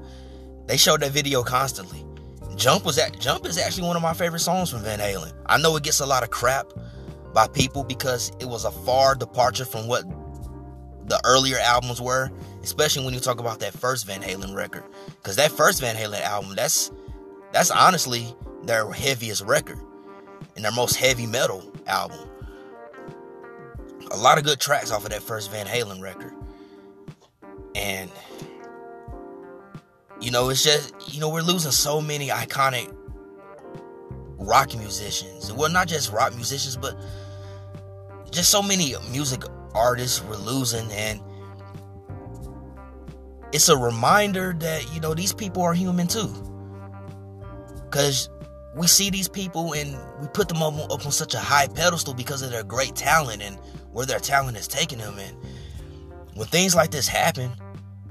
they 0.68 0.78
showed 0.78 1.02
that 1.02 1.12
video 1.12 1.44
constantly. 1.44 2.06
Jump 2.56 2.86
was 2.86 2.98
at 2.98 3.20
Jump 3.20 3.46
is 3.46 3.58
actually 3.58 3.88
one 3.88 3.96
of 3.96 4.02
my 4.02 4.14
favorite 4.14 4.40
songs 4.40 4.70
from 4.70 4.82
Van 4.82 5.00
Halen. 5.00 5.34
I 5.48 5.58
know 5.58 5.76
it 5.76 5.84
gets 5.84 6.00
a 6.00 6.06
lot 6.06 6.24
of 6.24 6.30
crap 6.30 6.68
by 7.34 7.48
people 7.48 7.84
because 7.84 8.32
it 8.40 8.46
was 8.46 8.66
a 8.66 8.72
far 8.72 9.16
departure 9.16 9.66
from 9.66 9.88
what 9.88 10.06
the 11.08 11.20
earlier 11.26 11.58
albums 11.58 12.02
were, 12.02 12.30
especially 12.64 13.04
when 13.04 13.14
you 13.14 13.20
talk 13.20 13.40
about 13.40 13.60
that 13.60 13.74
first 13.74 14.06
Van 14.06 14.22
Halen 14.22 14.56
record. 14.56 14.84
Cuz 15.24 15.36
that 15.36 15.52
first 15.52 15.82
Van 15.82 15.96
Halen 15.96 16.22
album, 16.22 16.56
that's 16.56 16.92
that's 17.52 17.72
honestly 17.72 18.34
their 18.64 18.90
heaviest 18.92 19.42
record 19.44 19.80
and 20.56 20.64
their 20.64 20.72
most 20.72 20.96
heavy 20.96 21.26
metal 21.26 21.64
album 21.88 22.20
a 24.12 24.18
lot 24.18 24.38
of 24.38 24.44
good 24.44 24.60
tracks 24.60 24.92
off 24.92 25.04
of 25.04 25.12
that 25.12 25.24
first 25.24 25.52
Van 25.52 25.66
Halen 25.66 26.02
record. 26.02 26.34
And 27.76 28.10
you 30.20 30.32
know, 30.32 30.50
it's 30.50 30.64
just 30.64 30.94
you 31.14 31.20
know, 31.20 31.30
we're 31.30 31.42
losing 31.42 31.72
so 31.72 32.02
many 32.02 32.28
iconic 32.28 32.94
rock 34.38 34.76
musicians. 34.76 35.52
Well, 35.54 35.72
not 35.72 35.88
just 35.88 36.12
rock 36.12 36.36
musicians, 36.36 36.78
but 36.78 36.96
just 38.32 38.50
so 38.50 38.62
many 38.62 38.96
music 39.12 39.44
artists 39.74 40.22
we're 40.24 40.36
losing 40.36 40.92
and 40.92 41.22
it's 43.54 43.70
a 43.70 43.78
reminder 43.78 44.54
that 44.60 44.94
you 44.94 45.00
know 45.00 45.14
these 45.14 45.34
people 45.34 45.62
are 45.62 45.74
human 45.74 46.08
too. 46.08 46.34
Cuz 47.90 48.30
we 48.76 48.88
see 48.88 49.10
these 49.10 49.28
people 49.28 49.74
and 49.74 49.98
we 50.22 50.28
put 50.28 50.48
them 50.48 50.64
up, 50.64 50.74
up 50.90 51.06
on 51.06 51.12
such 51.12 51.34
a 51.34 51.40
high 51.40 51.68
pedestal 51.68 52.14
because 52.14 52.42
of 52.42 52.52
their 52.52 52.64
great 52.64 52.96
talent 52.96 53.42
and 53.42 53.60
where 53.92 54.06
their 54.06 54.20
talent 54.20 54.58
is 54.58 54.68
taking 54.68 55.00
them. 55.00 55.18
And 55.18 55.36
when 56.36 56.48
things 56.48 56.76
like 56.76 56.92
this 56.92 57.08
happen, 57.08 57.52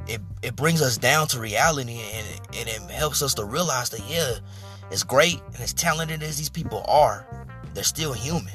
it, 0.06 0.20
it 0.42 0.56
brings 0.56 0.82
us 0.82 0.98
down 0.98 1.26
to 1.28 1.40
reality 1.40 2.00
and 2.14 2.26
it, 2.26 2.40
and 2.56 2.68
it 2.68 2.90
helps 2.90 3.22
us 3.22 3.34
to 3.34 3.44
realize 3.44 3.90
that, 3.90 4.02
yeah, 4.08 4.34
as 4.90 5.04
great 5.04 5.40
and 5.46 5.60
as 5.60 5.72
talented 5.72 6.22
as 6.22 6.36
these 6.36 6.48
people 6.48 6.84
are, 6.88 7.26
they're 7.74 7.84
still 7.84 8.12
human. 8.12 8.52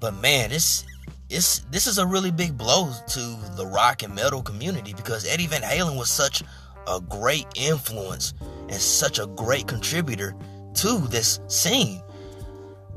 But 0.00 0.20
man, 0.20 0.50
this 0.50 0.84
it's 1.30 1.60
this 1.70 1.86
is 1.86 1.98
a 1.98 2.06
really 2.06 2.30
big 2.30 2.56
blow 2.58 2.92
to 3.08 3.20
the 3.56 3.66
rock 3.66 4.02
and 4.02 4.14
metal 4.14 4.42
community 4.42 4.92
because 4.94 5.26
Eddie 5.26 5.46
Van 5.46 5.62
Halen 5.62 5.96
was 5.96 6.10
such 6.10 6.42
a 6.86 7.00
great 7.00 7.46
influence 7.54 8.34
and 8.68 8.74
such 8.74 9.18
a 9.18 9.26
great 9.26 9.66
contributor 9.66 10.34
to 10.74 10.98
this 11.08 11.40
scene. 11.48 12.02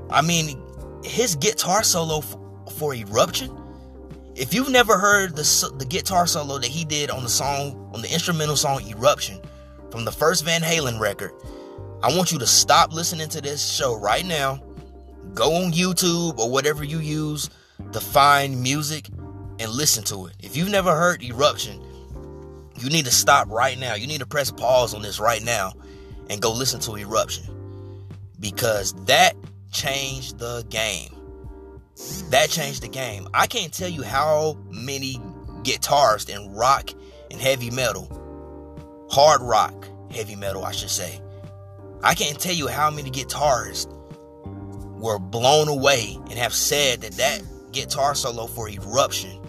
I 0.09 0.21
mean, 0.21 0.61
his 1.03 1.35
guitar 1.35 1.83
solo 1.83 2.19
f- 2.19 2.37
for 2.73 2.93
Eruption. 2.93 3.51
If 4.35 4.53
you've 4.53 4.69
never 4.69 4.97
heard 4.97 5.35
the 5.35 5.73
the 5.77 5.85
guitar 5.85 6.27
solo 6.27 6.59
that 6.59 6.67
he 6.67 6.85
did 6.85 7.09
on 7.09 7.23
the 7.23 7.29
song 7.29 7.91
on 7.93 8.01
the 8.01 8.11
instrumental 8.11 8.55
song 8.55 8.81
Eruption 8.87 9.41
from 9.89 10.05
the 10.05 10.11
first 10.11 10.45
Van 10.45 10.61
Halen 10.61 10.99
record, 10.99 11.31
I 12.03 12.15
want 12.15 12.31
you 12.31 12.37
to 12.39 12.47
stop 12.47 12.93
listening 12.93 13.29
to 13.29 13.41
this 13.41 13.67
show 13.67 13.95
right 13.95 14.25
now. 14.25 14.61
Go 15.33 15.55
on 15.55 15.71
YouTube 15.71 16.37
or 16.37 16.49
whatever 16.49 16.83
you 16.83 16.99
use 16.99 17.49
to 17.91 17.99
find 17.99 18.61
music 18.61 19.07
and 19.59 19.71
listen 19.71 20.03
to 20.05 20.27
it. 20.27 20.35
If 20.39 20.55
you've 20.55 20.69
never 20.69 20.95
heard 20.95 21.23
Eruption, 21.23 21.81
you 22.79 22.89
need 22.89 23.05
to 23.05 23.11
stop 23.11 23.49
right 23.49 23.77
now. 23.77 23.95
You 23.95 24.07
need 24.07 24.19
to 24.19 24.25
press 24.25 24.51
pause 24.51 24.93
on 24.93 25.01
this 25.01 25.19
right 25.19 25.43
now 25.43 25.73
and 26.29 26.41
go 26.41 26.53
listen 26.53 26.79
to 26.81 26.91
Eruption 26.91 27.45
because 28.39 28.93
that 29.05 29.35
changed 29.71 30.39
the 30.39 30.65
game. 30.69 31.09
That 32.29 32.49
changed 32.49 32.83
the 32.83 32.87
game. 32.87 33.27
I 33.33 33.47
can't 33.47 33.73
tell 33.73 33.89
you 33.89 34.03
how 34.03 34.57
many 34.69 35.15
guitarists 35.63 36.29
in 36.29 36.53
rock 36.53 36.91
and 37.31 37.39
heavy 37.39 37.71
metal, 37.71 38.07
hard 39.09 39.41
rock, 39.41 39.87
heavy 40.11 40.35
metal, 40.35 40.63
I 40.63 40.71
should 40.71 40.89
say. 40.89 41.19
I 42.03 42.13
can't 42.13 42.39
tell 42.39 42.53
you 42.53 42.67
how 42.67 42.91
many 42.91 43.09
guitarists 43.09 43.91
were 44.99 45.19
blown 45.19 45.67
away 45.67 46.17
and 46.29 46.33
have 46.33 46.53
said 46.53 47.01
that 47.01 47.13
that 47.13 47.41
guitar 47.71 48.15
solo 48.15 48.47
for 48.47 48.69
Eruption 48.69 49.39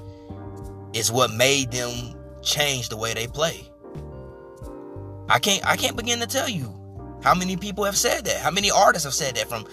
is 0.94 1.12
what 1.12 1.30
made 1.32 1.70
them 1.70 2.14
change 2.42 2.88
the 2.88 2.96
way 2.96 3.14
they 3.14 3.26
play. 3.26 3.68
I 5.28 5.38
can't 5.38 5.64
I 5.66 5.76
can't 5.76 5.96
begin 5.96 6.20
to 6.20 6.26
tell 6.26 6.48
you 6.48 6.74
how 7.22 7.34
many 7.34 7.56
people 7.56 7.84
have 7.84 7.96
said 7.96 8.24
that. 8.24 8.38
How 8.38 8.50
many 8.50 8.70
artists 8.70 9.04
have 9.04 9.14
said 9.14 9.36
that 9.36 9.48
from 9.48 9.66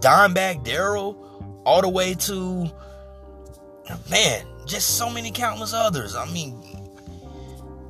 Dimebag 0.00 0.64
Darrell 0.64 1.62
all 1.64 1.82
the 1.82 1.88
way 1.88 2.14
to 2.14 2.70
man, 4.10 4.46
just 4.66 4.96
so 4.96 5.10
many 5.10 5.30
countless 5.30 5.72
others. 5.72 6.14
I 6.14 6.26
mean, 6.30 6.62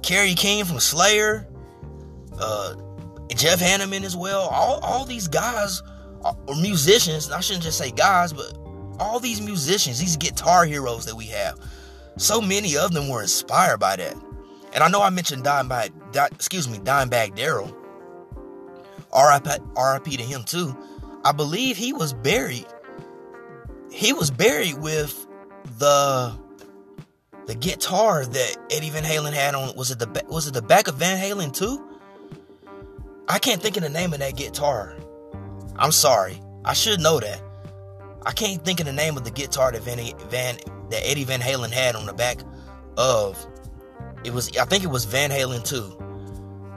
Kerry 0.02 0.34
King 0.34 0.64
from 0.64 0.80
Slayer, 0.80 1.46
uh, 2.38 2.74
Jeff 3.34 3.60
Hanneman 3.60 4.02
as 4.02 4.16
well. 4.16 4.42
All 4.42 4.80
all 4.82 5.04
these 5.04 5.28
guys 5.28 5.82
are 6.24 6.36
musicians. 6.60 7.30
I 7.30 7.40
shouldn't 7.40 7.64
just 7.64 7.78
say 7.78 7.90
guys, 7.90 8.32
but 8.32 8.56
all 8.98 9.20
these 9.20 9.40
musicians, 9.40 9.98
these 9.98 10.16
guitar 10.16 10.64
heroes 10.64 11.04
that 11.06 11.14
we 11.14 11.26
have. 11.26 11.58
So 12.16 12.40
many 12.40 12.76
of 12.76 12.92
them 12.92 13.08
were 13.08 13.22
inspired 13.22 13.78
by 13.78 13.96
that. 13.96 14.16
And 14.72 14.82
I 14.82 14.88
know 14.88 15.00
I 15.00 15.10
mentioned 15.10 15.44
Dimebag, 15.44 15.92
excuse 16.32 16.68
me, 16.68 16.78
Dimebag 16.78 17.36
Darrell. 17.36 17.74
R.I.P. 19.12 20.16
to 20.16 20.22
him 20.22 20.44
too. 20.44 20.76
I 21.24 21.32
believe 21.32 21.76
he 21.76 21.92
was 21.92 22.12
buried. 22.12 22.66
He 23.90 24.12
was 24.12 24.30
buried 24.30 24.78
with 24.78 25.26
the 25.78 26.34
the 27.46 27.54
guitar 27.54 28.26
that 28.26 28.56
Eddie 28.70 28.90
Van 28.90 29.04
Halen 29.04 29.32
had 29.32 29.54
on. 29.54 29.74
Was 29.76 29.90
it 29.90 29.98
the 29.98 30.24
was 30.28 30.46
it 30.46 30.54
the 30.54 30.62
back 30.62 30.88
of 30.88 30.96
Van 30.96 31.18
Halen 31.18 31.60
II? 31.60 31.78
I 33.28 33.38
can't 33.38 33.60
think 33.60 33.76
of 33.76 33.82
the 33.82 33.88
name 33.88 34.12
of 34.12 34.20
that 34.20 34.36
guitar. 34.36 34.96
I'm 35.76 35.92
sorry. 35.92 36.40
I 36.64 36.72
should 36.72 37.00
know 37.00 37.20
that. 37.20 37.40
I 38.24 38.32
can't 38.32 38.64
think 38.64 38.80
of 38.80 38.86
the 38.86 38.92
name 38.92 39.16
of 39.16 39.24
the 39.24 39.30
guitar 39.30 39.72
that 39.72 39.82
Van, 39.82 39.98
Van 40.28 40.58
that 40.90 41.02
Eddie 41.04 41.24
Van 41.24 41.40
Halen 41.40 41.70
had 41.70 41.94
on 41.94 42.06
the 42.06 42.12
back 42.12 42.38
of 42.96 43.46
it 44.24 44.32
was 44.32 44.56
I 44.56 44.64
think 44.64 44.84
it 44.84 44.88
was 44.88 45.04
Van 45.04 45.30
Halen 45.30 45.70
II. 45.72 45.96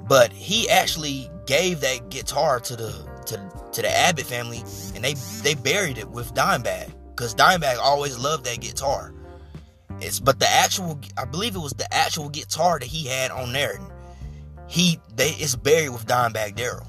But 0.07 0.31
he 0.33 0.69
actually 0.69 1.29
gave 1.45 1.81
that 1.81 2.09
guitar 2.09 2.59
to 2.59 2.75
the 2.75 2.91
to 3.27 3.37
to 3.73 3.81
the 3.81 3.89
Abbott 3.89 4.25
family 4.25 4.63
and 4.95 5.03
they 5.03 5.13
they 5.43 5.55
buried 5.55 5.97
it 5.97 6.09
with 6.09 6.33
Dimebag 6.33 6.91
because 7.09 7.35
Dimebag 7.35 7.77
always 7.77 8.17
loved 8.17 8.45
that 8.45 8.59
guitar. 8.61 9.13
It's 9.99 10.19
but 10.19 10.39
the 10.39 10.49
actual 10.49 10.99
I 11.17 11.25
believe 11.25 11.55
it 11.55 11.59
was 11.59 11.73
the 11.73 11.91
actual 11.93 12.29
guitar 12.29 12.79
that 12.79 12.85
he 12.85 13.07
had 13.07 13.31
on 13.31 13.53
there. 13.53 13.79
He 14.67 14.99
they 15.15 15.29
it's 15.31 15.55
buried 15.55 15.89
with 15.89 16.05
Dimebag 16.05 16.55
Darrell. 16.55 16.87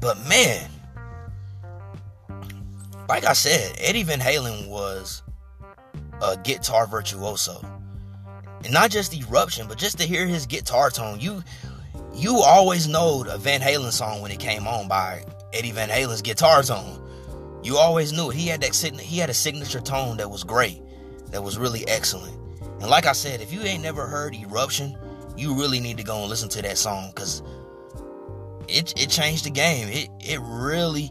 But 0.00 0.18
man, 0.28 0.70
like 3.08 3.24
I 3.24 3.32
said, 3.32 3.76
Eddie 3.78 4.02
Van 4.02 4.20
Halen 4.20 4.68
was 4.68 5.22
a 6.22 6.36
guitar 6.36 6.86
virtuoso. 6.86 7.64
And 8.64 8.72
not 8.72 8.90
just 8.90 9.14
eruption, 9.14 9.68
but 9.68 9.76
just 9.76 9.98
to 9.98 10.04
hear 10.04 10.26
his 10.26 10.46
guitar 10.46 10.90
tone. 10.90 11.20
You 11.20 11.42
you 12.14 12.36
always 12.36 12.86
know 12.86 13.24
a 13.28 13.38
Van 13.38 13.60
Halen 13.60 13.92
song 13.92 14.20
when 14.20 14.30
it 14.30 14.38
came 14.38 14.66
on 14.66 14.88
by 14.88 15.24
Eddie 15.54 15.72
Van 15.72 15.88
Halen's 15.88 16.22
guitar 16.22 16.62
tone. 16.62 17.00
You 17.62 17.78
always 17.78 18.12
knew 18.12 18.30
it. 18.30 18.36
He 18.36 18.48
had 18.48 18.60
that 18.60 18.74
he 19.00 19.18
had 19.18 19.30
a 19.30 19.34
signature 19.34 19.80
tone 19.80 20.18
that 20.18 20.30
was 20.30 20.44
great, 20.44 20.82
that 21.30 21.42
was 21.42 21.56
really 21.56 21.86
excellent. 21.88 22.36
And 22.80 22.90
like 22.90 23.06
I 23.06 23.12
said, 23.12 23.40
if 23.40 23.52
you 23.52 23.62
ain't 23.62 23.82
never 23.82 24.06
heard 24.06 24.34
Eruption, 24.34 24.98
you 25.36 25.54
really 25.54 25.80
need 25.80 25.96
to 25.96 26.04
go 26.04 26.20
and 26.20 26.28
listen 26.28 26.48
to 26.50 26.62
that 26.62 26.76
song 26.76 27.10
because 27.14 27.42
it 28.68 28.92
it 29.00 29.08
changed 29.08 29.44
the 29.44 29.50
game. 29.50 29.88
It 29.88 30.10
it 30.20 30.40
really 30.42 31.10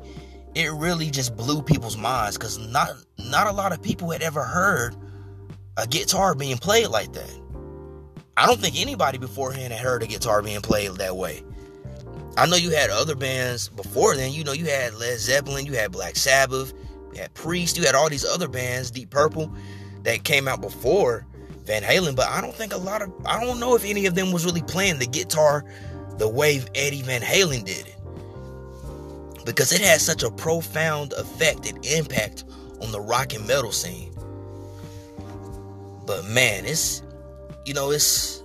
it 0.55 0.71
really 0.71 1.09
just 1.09 1.35
blew 1.35 1.62
people's 1.62 1.97
minds 1.97 2.38
because 2.38 2.59
not 2.59 2.91
not 3.17 3.47
a 3.47 3.51
lot 3.51 3.71
of 3.71 3.81
people 3.81 4.12
had 4.12 4.21
ever 4.21 4.43
heard 4.43 4.95
a 5.77 5.88
guitar 5.88 6.35
being 6.35 6.57
played 6.57 6.88
like 6.88 7.13
that. 7.13 7.39
I 8.35 8.45
don't 8.45 8.59
think 8.59 8.79
anybody 8.79 9.17
beforehand 9.17 9.73
had 9.73 9.81
heard 9.81 10.03
a 10.03 10.07
guitar 10.07 10.41
being 10.41 10.62
played 10.62 10.91
that 10.91 11.15
way. 11.15 11.43
I 12.36 12.48
know 12.48 12.56
you 12.56 12.72
had 12.72 12.90
other 12.90 13.16
bands 13.16 13.70
before 13.70 14.16
then. 14.16 14.32
You 14.32 14.44
know, 14.44 14.54
you 14.54 14.66
had 14.66 14.96
Led 14.96 15.20
Zeppelin, 15.20 15.66
you 15.66 15.74
had 15.74 15.92
Black 15.92 16.16
Sabbath, 16.16 16.74
you 17.13 17.22
had 17.22 17.34
Priest, 17.36 17.78
you 17.78 17.84
had 17.84 17.96
all 17.96 18.10
these 18.10 18.25
other 18.25 18.48
bands, 18.48 18.90
Deep 18.90 19.12
Purple, 19.12 19.54
that 20.02 20.24
came 20.24 20.48
out 20.48 20.60
before 20.60 21.28
Van 21.66 21.84
Halen. 21.84 22.16
But 22.16 22.30
I 22.30 22.42
don't 22.42 22.56
think 22.56 22.74
a 22.74 22.78
lot 22.78 23.04
of, 23.04 23.12
I 23.25 23.44
don't 23.44 23.60
know 23.60 23.75
if 23.75 23.86
any 23.86 24.08
of 24.08 24.16
them 24.16 24.32
was 24.32 24.46
really 24.46 24.63
playing 24.63 24.98
the 25.00 25.06
guitar 25.06 25.63
the 26.18 26.28
way 26.28 26.62
Eddie 26.74 27.04
Van 27.04 27.22
Halen 27.22 27.66
did 27.66 27.88
it. 27.88 27.96
Because 29.46 29.72
it 29.72 29.82
had 29.82 30.02
such 30.02 30.24
a 30.24 30.32
profound 30.32 31.13
effect 31.13 31.70
and 31.70 31.86
impact 31.86 32.46
on 32.82 32.92
the 32.92 33.00
rock 33.00 33.34
and 33.34 33.46
metal 33.46 33.72
scene. 33.72 34.12
But 36.08 36.25
man, 36.25 36.66
it's, 36.66 37.04
you 37.66 37.74
know, 37.74 37.92
it's, 37.92 38.44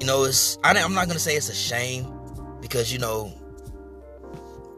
you 0.00 0.06
know, 0.06 0.24
it's, 0.24 0.58
I, 0.64 0.70
I'm 0.70 0.94
not 0.94 1.06
going 1.06 1.16
to 1.16 1.20
say 1.20 1.36
it's 1.36 1.48
a 1.48 1.54
shame 1.54 2.19
because 2.70 2.92
you 2.92 3.00
know 3.00 3.32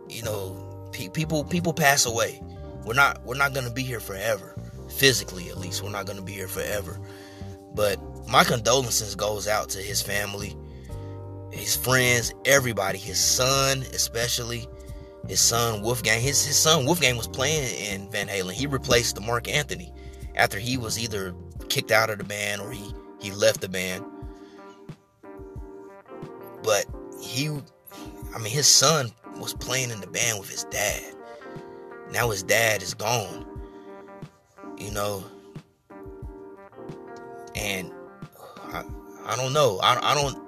you 0.08 0.22
know 0.22 0.88
pe- 0.92 1.10
people 1.10 1.44
people 1.44 1.74
pass 1.74 2.06
away. 2.06 2.42
We're 2.84 2.94
not 2.94 3.24
we're 3.24 3.36
not 3.36 3.54
to 3.66 3.72
be 3.72 3.82
here 3.82 4.00
forever 4.00 4.56
physically 4.88 5.50
at 5.50 5.58
least. 5.58 5.82
We're 5.82 5.90
not 5.90 6.06
to 6.16 6.24
be 6.24 6.32
here 6.32 6.48
forever. 6.48 6.98
But 7.74 8.00
my 8.28 8.44
condolences 8.44 9.14
goes 9.14 9.46
out 9.46 9.68
to 9.70 9.78
his 9.78 10.02
family 10.02 10.56
his 11.50 11.76
friends 11.76 12.32
everybody 12.46 12.96
his 12.96 13.20
son 13.20 13.82
especially 13.92 14.66
his 15.28 15.40
son 15.40 15.82
wolfgang. 15.82 16.20
His, 16.20 16.44
his 16.44 16.58
son 16.58 16.86
wolfgang 16.86 17.16
was 17.16 17.28
playing 17.28 17.74
in 17.74 18.10
van 18.10 18.26
halen. 18.26 18.52
He 18.52 18.66
replaced 18.66 19.14
the 19.14 19.20
mark 19.20 19.48
anthony 19.48 19.92
after 20.34 20.58
he 20.58 20.78
was 20.78 20.98
either 20.98 21.34
kicked 21.68 21.90
out 21.90 22.10
of 22.10 22.18
the 22.18 22.24
band 22.24 22.62
or 22.62 22.72
he 22.72 22.94
he 23.20 23.30
left 23.32 23.60
the 23.60 23.68
band. 23.68 24.04
But 26.62 26.86
he 27.22 27.50
I 28.34 28.38
mean 28.38 28.52
his 28.52 28.66
son 28.66 29.10
was 29.38 29.54
playing 29.54 29.90
in 29.90 30.00
the 30.00 30.06
band 30.06 30.38
with 30.38 30.50
his 30.50 30.64
dad. 30.64 31.14
Now 32.10 32.30
his 32.30 32.42
dad 32.42 32.82
is 32.82 32.94
gone. 32.94 33.46
You 34.78 34.90
know. 34.90 35.24
And 37.54 37.92
I, 38.72 38.84
I 39.26 39.36
don't 39.36 39.52
know. 39.52 39.78
I, 39.82 40.12
I 40.12 40.14
don't 40.14 40.42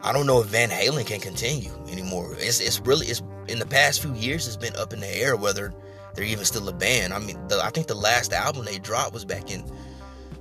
I 0.00 0.12
don't 0.12 0.26
know 0.26 0.40
if 0.40 0.46
Van 0.46 0.70
Halen 0.70 1.06
can 1.06 1.20
continue 1.20 1.72
anymore. 1.88 2.34
It's 2.38 2.60
it's 2.60 2.80
really 2.80 3.06
it's 3.06 3.22
in 3.48 3.58
the 3.58 3.66
past 3.66 4.00
few 4.00 4.14
years 4.14 4.46
it's 4.46 4.56
been 4.56 4.76
up 4.76 4.92
in 4.92 5.00
the 5.00 5.08
air 5.08 5.36
whether 5.36 5.72
they're 6.14 6.24
even 6.24 6.44
still 6.44 6.68
a 6.68 6.72
band. 6.72 7.12
I 7.12 7.18
mean, 7.18 7.38
the, 7.48 7.60
I 7.62 7.70
think 7.70 7.86
the 7.86 7.94
last 7.94 8.32
album 8.32 8.64
they 8.64 8.78
dropped 8.78 9.12
was 9.12 9.24
back 9.24 9.50
in 9.50 9.64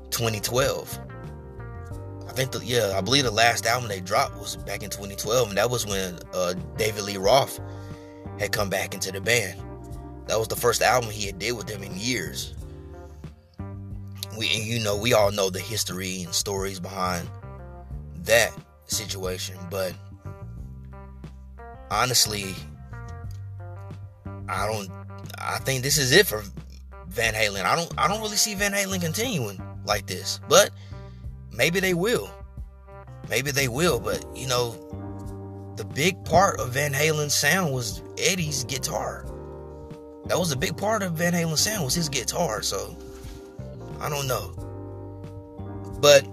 2012 0.09 0.99
think 2.37 2.51
the 2.51 2.63
yeah, 2.63 2.93
I 2.95 3.01
believe 3.01 3.23
the 3.23 3.31
last 3.31 3.65
album 3.65 3.89
they 3.89 3.99
dropped 3.99 4.37
was 4.37 4.57
back 4.57 4.83
in 4.83 4.91
2012, 4.91 5.49
and 5.49 5.57
that 5.57 5.71
was 5.71 5.87
when 5.87 6.19
uh, 6.33 6.53
David 6.77 7.03
Lee 7.03 7.17
Roth 7.17 7.59
had 8.39 8.51
come 8.51 8.69
back 8.69 8.93
into 8.93 9.11
the 9.11 9.19
band. 9.19 9.59
That 10.27 10.37
was 10.37 10.47
the 10.47 10.55
first 10.55 10.83
album 10.83 11.09
he 11.09 11.25
had 11.25 11.39
did 11.39 11.53
with 11.53 11.65
them 11.65 11.81
in 11.81 11.97
years. 11.97 12.53
We, 14.37 14.53
and 14.53 14.63
you 14.63 14.79
know, 14.79 14.95
we 14.95 15.13
all 15.13 15.31
know 15.31 15.49
the 15.49 15.59
history 15.59 16.21
and 16.21 16.33
stories 16.33 16.79
behind 16.79 17.27
that 18.25 18.53
situation, 18.85 19.57
but 19.71 19.95
honestly, 21.89 22.53
I 24.47 24.67
don't. 24.67 24.91
I 25.39 25.57
think 25.59 25.81
this 25.81 25.97
is 25.97 26.11
it 26.11 26.27
for 26.27 26.43
Van 27.07 27.33
Halen. 27.33 27.65
I 27.65 27.75
don't. 27.75 27.91
I 27.97 28.07
don't 28.07 28.21
really 28.21 28.37
see 28.37 28.53
Van 28.53 28.73
Halen 28.73 29.01
continuing 29.01 29.59
like 29.85 30.05
this, 30.05 30.39
but 30.47 30.69
maybe 31.57 31.79
they 31.79 31.93
will. 31.93 32.29
Maybe 33.29 33.51
they 33.51 33.67
will, 33.67 33.99
but 33.99 34.25
you 34.35 34.47
know, 34.47 34.71
the 35.75 35.83
big 35.83 36.23
part 36.23 36.59
of 36.59 36.73
Van 36.73 36.93
Halen's 36.93 37.33
sound 37.33 37.73
was 37.73 38.01
Eddie's 38.17 38.63
guitar. 38.63 39.25
That 40.27 40.39
was 40.39 40.51
a 40.51 40.55
big 40.55 40.77
part 40.77 41.03
of 41.03 41.13
Van 41.13 41.33
Halen's 41.33 41.59
sound 41.59 41.83
was 41.83 41.93
his 41.93 42.07
guitar, 42.07 42.61
so 42.61 42.95
I 43.99 44.09
don't 44.09 44.27
know. 44.27 44.53
But 45.99 46.25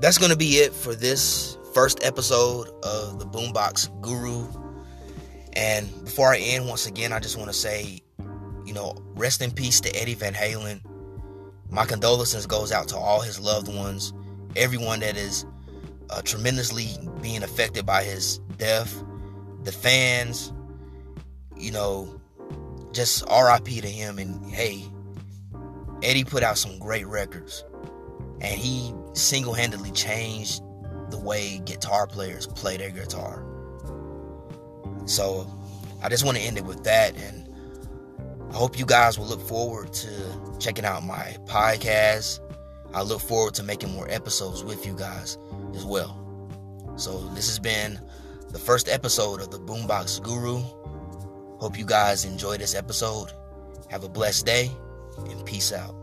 that's 0.00 0.16
gonna 0.16 0.36
be 0.36 0.58
it 0.58 0.72
for 0.72 0.94
this 0.94 1.58
first 1.74 2.02
episode 2.02 2.68
of 2.82 3.18
the 3.18 3.26
Boombox 3.26 4.00
Guru. 4.00 4.46
And 5.52 5.88
before 6.04 6.32
I 6.32 6.38
end, 6.38 6.66
once 6.66 6.86
again, 6.86 7.12
I 7.12 7.18
just 7.18 7.36
want 7.36 7.50
to 7.50 7.56
say, 7.56 8.00
you 8.64 8.72
know, 8.72 8.96
rest 9.14 9.42
in 9.42 9.50
peace 9.50 9.80
to 9.80 9.94
Eddie 10.00 10.14
Van 10.14 10.32
Halen. 10.32 10.80
My 11.70 11.84
condolences 11.84 12.46
goes 12.46 12.72
out 12.72 12.88
to 12.88 12.96
all 12.96 13.20
his 13.20 13.38
loved 13.38 13.68
ones, 13.68 14.12
everyone 14.56 15.00
that 15.00 15.16
is 15.16 15.46
uh, 16.10 16.22
tremendously 16.22 16.88
being 17.22 17.42
affected 17.42 17.86
by 17.86 18.02
his 18.02 18.38
death, 18.56 19.02
the 19.62 19.72
fans, 19.72 20.52
you 21.56 21.70
know, 21.70 22.20
just 22.92 23.24
RIP 23.30 23.66
to 23.66 23.88
him. 23.88 24.18
And 24.18 24.44
hey, 24.50 24.84
Eddie 26.02 26.24
put 26.24 26.42
out 26.42 26.58
some 26.58 26.78
great 26.78 27.06
records, 27.06 27.64
and 28.40 28.58
he 28.58 28.92
single 29.12 29.54
handedly 29.54 29.92
changed 29.92 30.62
the 31.10 31.18
way 31.18 31.60
guitar 31.64 32.06
players 32.06 32.46
play 32.46 32.76
their 32.76 32.90
guitar. 32.90 33.44
So 35.06 35.46
I 36.02 36.08
just 36.08 36.24
want 36.24 36.36
to 36.36 36.42
end 36.42 36.56
it 36.58 36.64
with 36.64 36.82
that. 36.84 37.16
And 37.16 37.48
I 38.50 38.56
hope 38.56 38.78
you 38.78 38.84
guys 38.84 39.18
will 39.18 39.26
look 39.26 39.40
forward 39.40 39.92
to 39.92 40.56
checking 40.58 40.84
out 40.84 41.04
my 41.04 41.36
podcast. 41.44 42.40
I 42.92 43.02
look 43.02 43.20
forward 43.20 43.54
to 43.54 43.62
making 43.62 43.92
more 43.92 44.10
episodes 44.10 44.64
with 44.64 44.84
you 44.84 44.94
guys 44.94 45.38
as 45.74 45.84
well. 45.84 46.16
So, 46.96 47.18
this 47.34 47.46
has 47.46 47.58
been 47.58 48.00
the 48.50 48.58
first 48.58 48.88
episode 48.88 49.40
of 49.40 49.50
the 49.50 49.60
Boombox 49.60 50.22
Guru. 50.22 50.58
Hope 51.58 51.78
you 51.78 51.84
guys 51.84 52.24
enjoy 52.24 52.56
this 52.56 52.74
episode. 52.74 53.30
Have 53.88 54.02
a 54.02 54.08
blessed 54.08 54.46
day 54.46 54.70
and 55.28 55.44
peace 55.46 55.72
out. 55.72 55.99